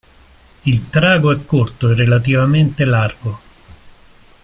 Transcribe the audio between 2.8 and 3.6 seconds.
largo.